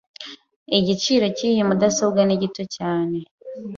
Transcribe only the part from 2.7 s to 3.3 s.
cyane.